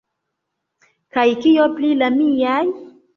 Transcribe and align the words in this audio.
Kaj 1.17 1.25
kio 1.43 1.67
pri 1.75 1.91
la 1.99 2.09
miaj? 2.17 2.63